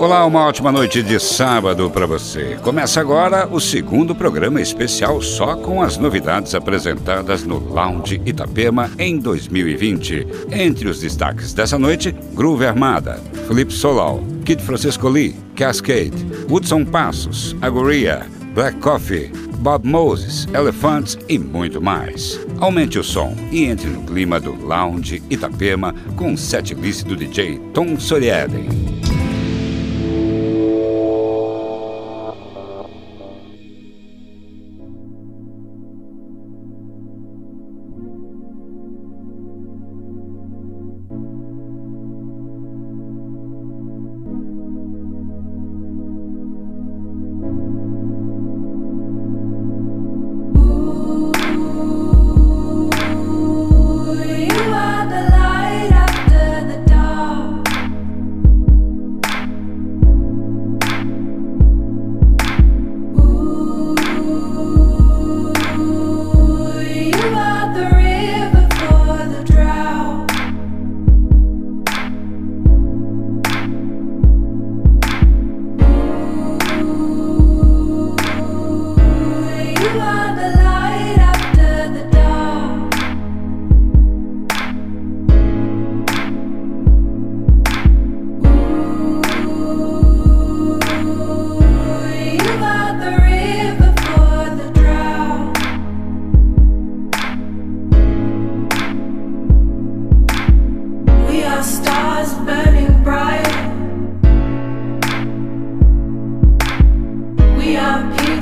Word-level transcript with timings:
Olá, 0.00 0.24
uma 0.24 0.46
ótima 0.46 0.72
noite 0.72 1.02
de 1.02 1.20
sábado 1.20 1.90
para 1.90 2.06
você. 2.06 2.58
Começa 2.62 3.02
agora 3.02 3.46
o 3.46 3.60
segundo 3.60 4.14
programa 4.14 4.58
especial 4.58 5.20
só 5.20 5.54
com 5.54 5.82
as 5.82 5.98
novidades 5.98 6.54
apresentadas 6.54 7.44
no 7.44 7.58
Lounge 7.58 8.18
Itapema 8.24 8.90
em 8.98 9.18
2020. 9.18 10.26
Entre 10.52 10.88
os 10.88 11.00
destaques 11.00 11.52
dessa 11.52 11.78
noite, 11.78 12.16
Groove 12.32 12.64
Armada, 12.64 13.20
Felipe 13.46 13.74
Solal, 13.74 14.24
Kid 14.42 14.62
Francisco 14.62 15.06
Lee, 15.06 15.36
Cascade, 15.54 16.16
Woodson 16.48 16.86
Passos, 16.86 17.54
Agoria, 17.60 18.26
Black 18.54 18.78
Coffee, 18.78 19.30
Bob 19.58 19.86
Moses, 19.86 20.48
Elephants 20.54 21.18
e 21.28 21.38
muito 21.38 21.78
mais. 21.78 22.40
Aumente 22.58 22.98
o 22.98 23.04
som 23.04 23.36
e 23.52 23.64
entre 23.64 23.90
no 23.90 24.02
clima 24.04 24.40
do 24.40 24.54
Lounge 24.66 25.22
Itapema 25.28 25.94
com 26.16 26.32
o 26.32 26.38
setlist 26.38 27.04
do 27.04 27.14
DJ 27.14 27.60
Tom 27.74 28.00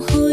who 0.00 0.23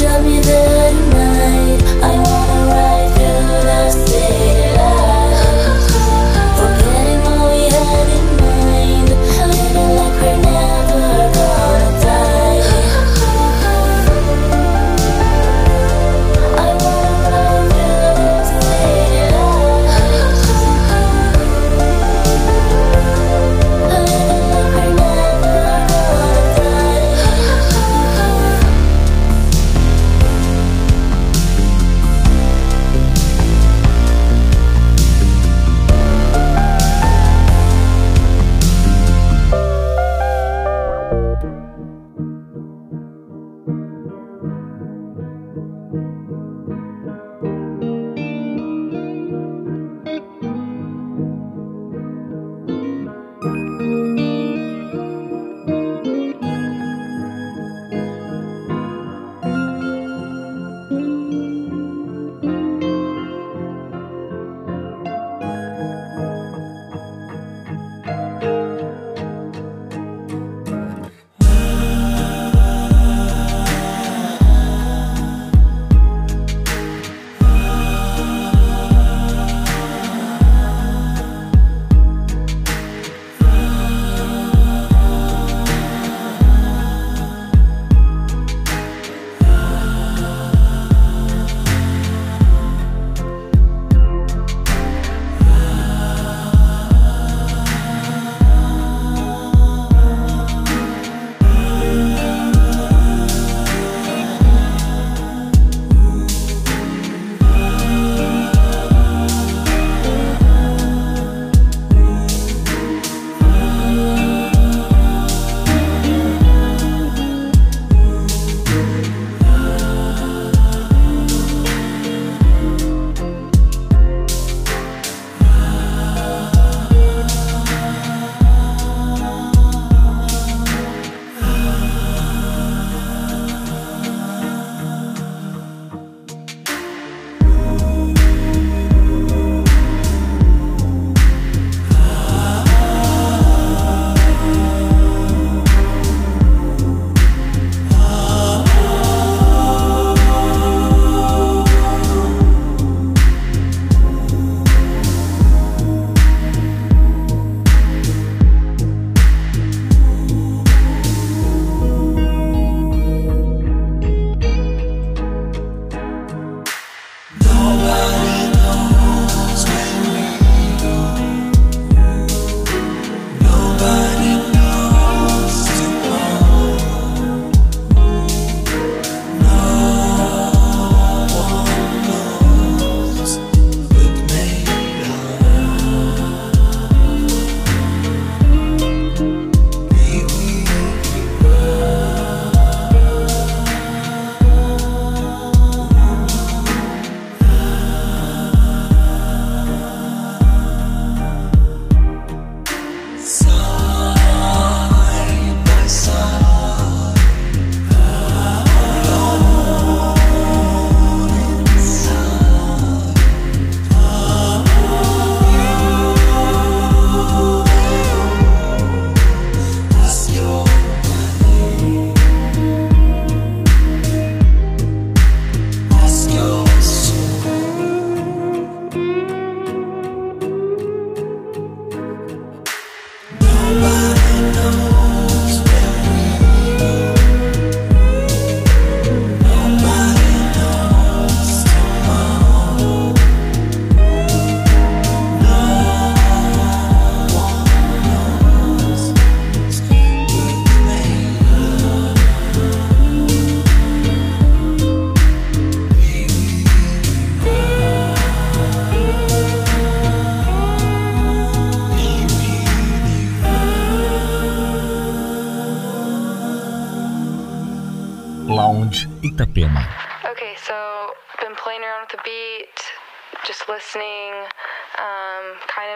já 0.00 0.20
me 0.20 0.40
deram 0.40 1.07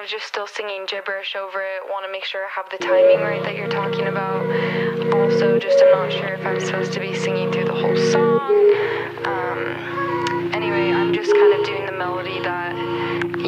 of 0.03 0.09
just 0.09 0.27
still 0.27 0.47
singing 0.47 0.85
gibberish 0.87 1.37
over 1.37 1.63
it. 1.63 1.83
Want 1.89 2.05
to 2.05 2.11
make 2.11 2.25
sure 2.25 2.45
I 2.45 2.49
have 2.51 2.69
the 2.71 2.79
timing 2.79 3.21
right 3.21 3.43
that 3.43 3.55
you're 3.55 3.69
talking 3.69 4.09
about. 4.09 4.43
Also, 5.15 5.59
just 5.59 5.83
I'm 5.83 5.91
not 5.93 6.13
sure 6.13 6.35
if 6.35 6.45
I'm 6.45 6.61
supposed 6.61 6.93
to 6.95 7.01
be 7.01 7.15
singing 7.15 7.53
through 7.53 7.67
the 7.67 7.75
whole 7.75 7.97
song. 7.97 8.51
Um, 9.25 10.51
anyway, 10.53 10.91
I'm 10.91 11.13
just 11.13 11.33
kind 11.33 11.55
of 11.55 11.67
doing 11.67 11.87
the 11.87 11.93
melody 11.93 12.41
that 12.41 12.75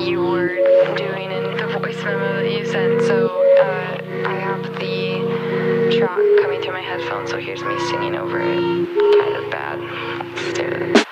you 0.07 0.23
were 0.23 0.55
doing 0.97 1.33
in 1.33 1.57
the 1.57 1.79
voice 1.79 2.03
memo 2.05 2.43
that 2.43 2.53
you 2.53 2.65
sent. 2.67 3.03
So 3.03 3.29
uh, 3.59 4.29
I 4.29 4.35
have 4.39 4.63
the 4.79 5.97
track 5.99 6.21
coming 6.43 6.63
through 6.63 6.75
my 6.75 6.83
headphones, 6.83 7.31
so 7.31 7.39
here's 7.39 7.63
me 7.63 7.79
singing 7.91 8.15
over 8.15 8.41
it. 8.41 8.61
Kind 9.21 9.37
of 9.37 9.51
bad. 9.51 11.05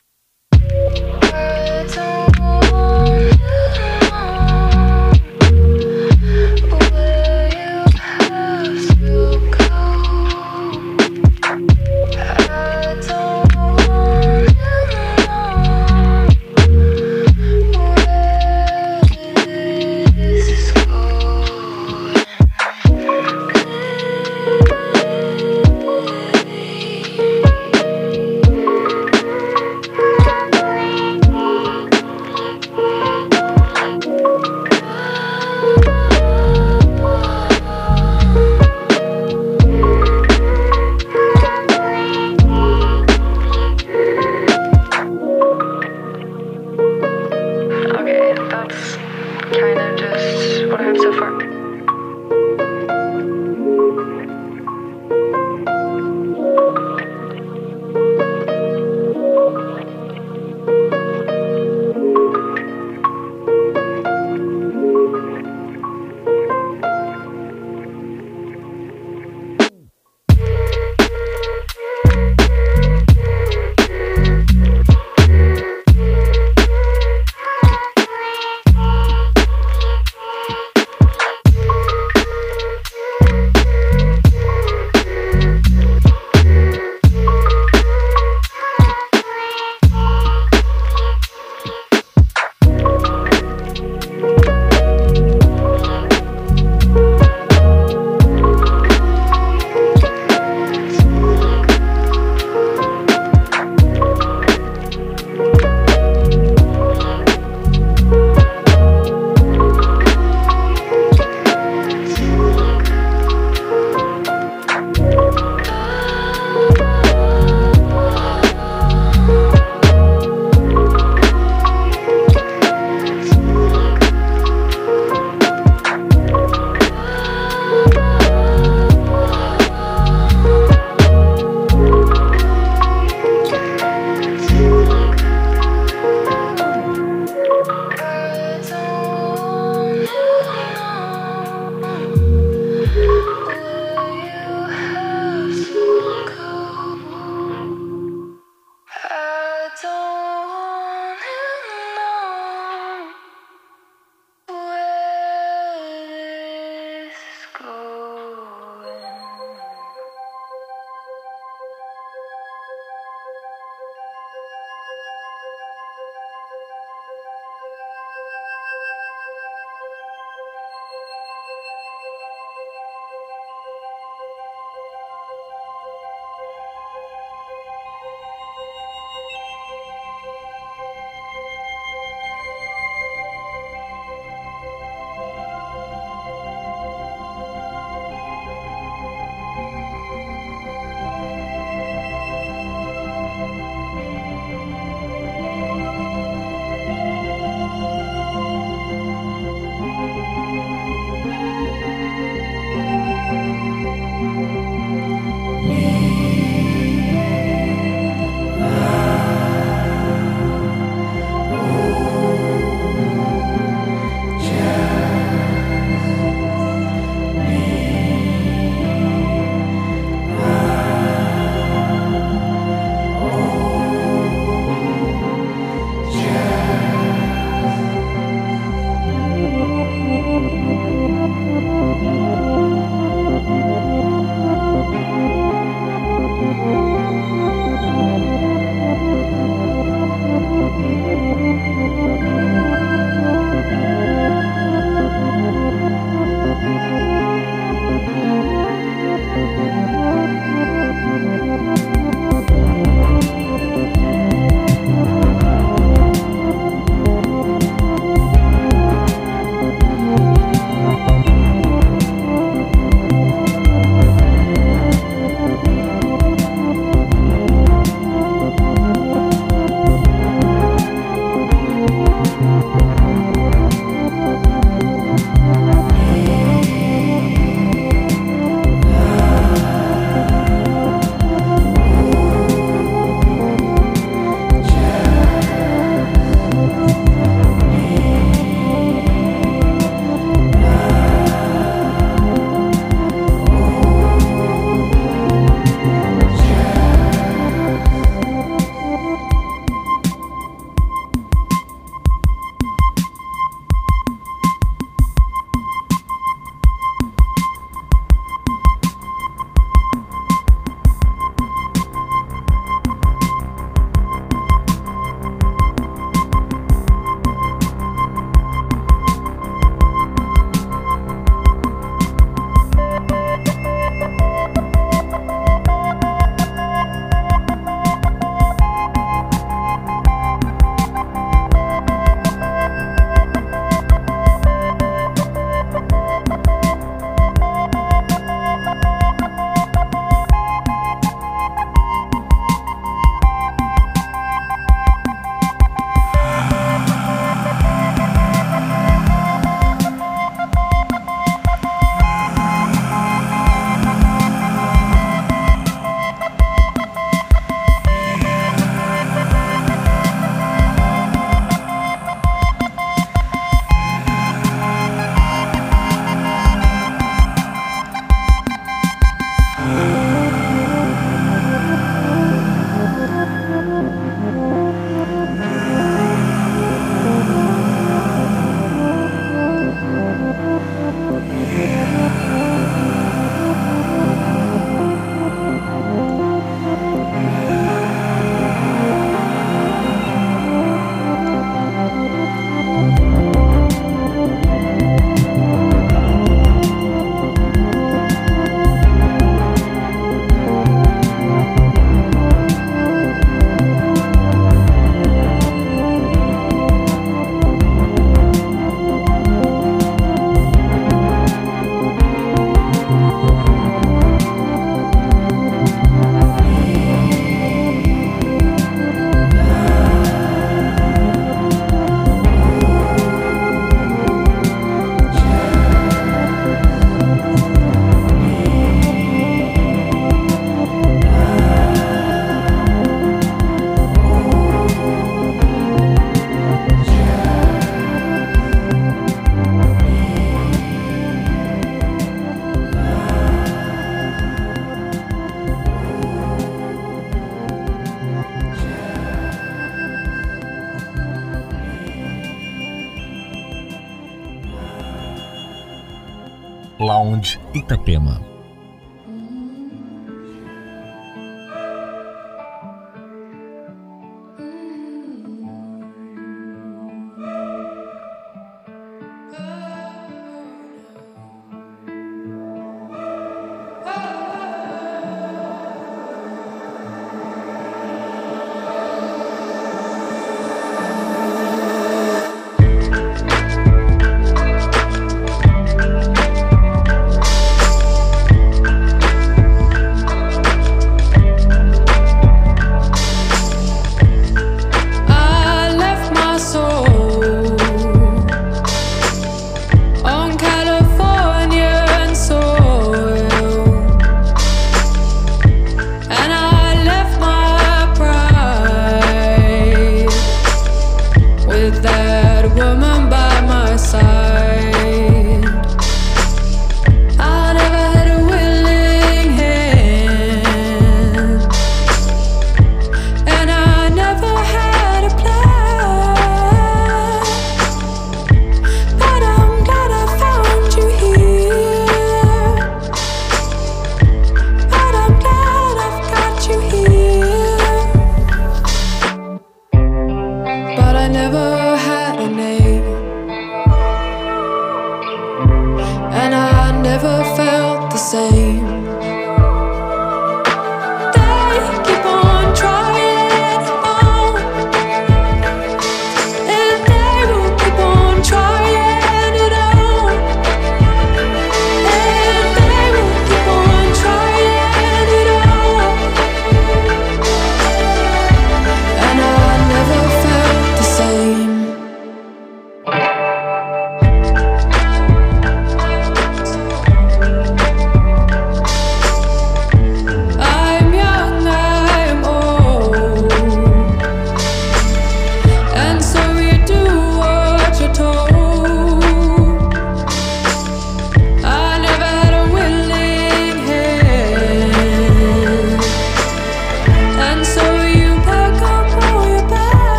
Itapema. 457.53 458.32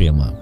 Ефрема. 0.00 0.39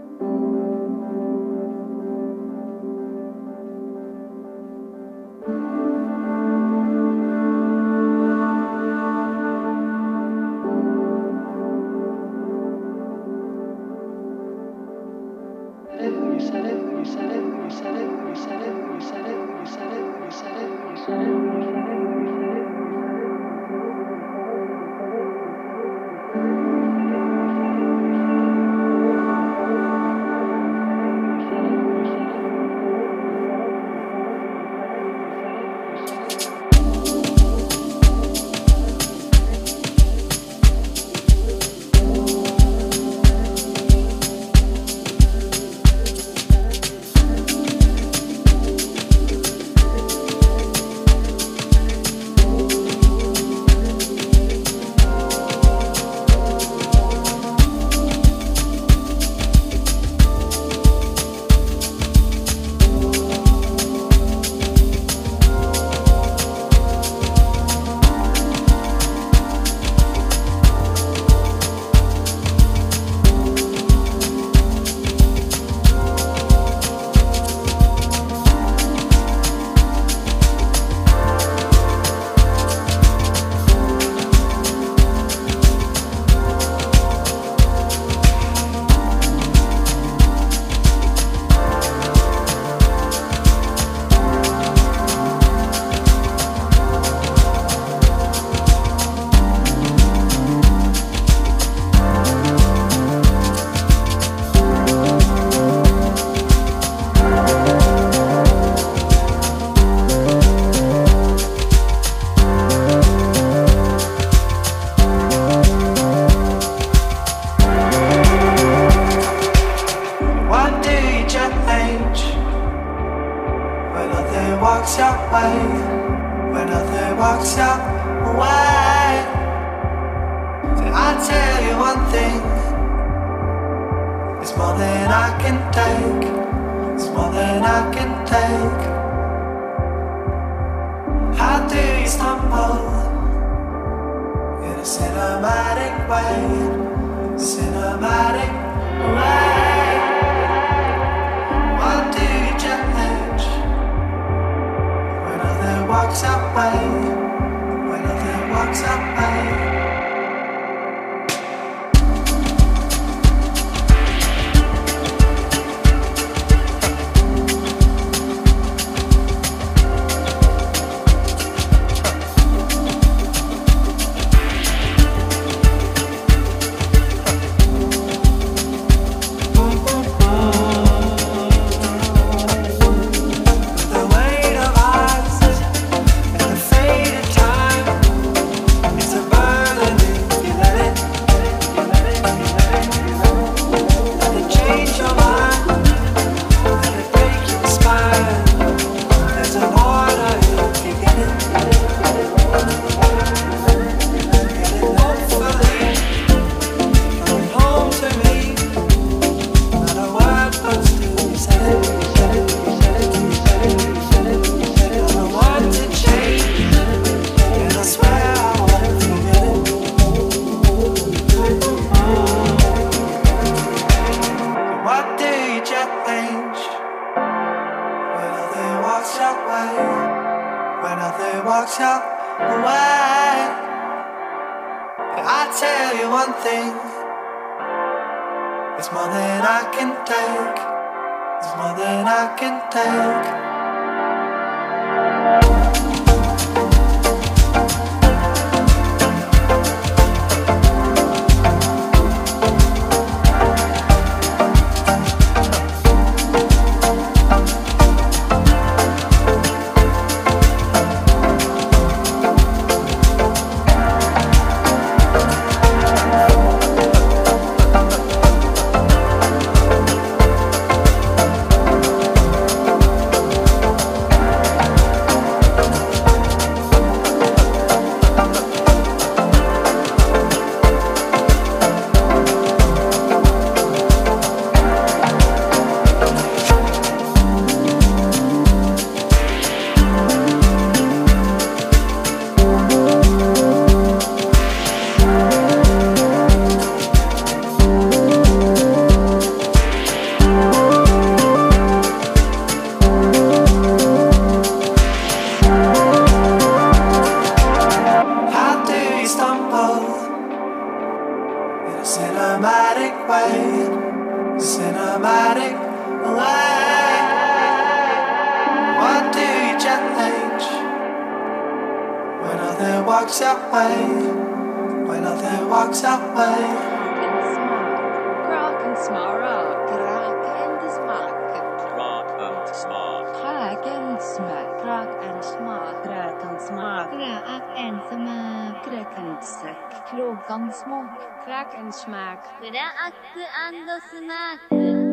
Crack 341.24 341.54
and 341.57 341.74
smack. 341.74 342.45
Crack 342.45 343.68
and 343.68 343.82
smack. 343.82 344.88